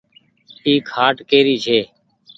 اي 0.65 0.73
کآٽ 0.91 1.15
ڪيري 1.29 1.55
ڇي۔ 1.63 1.79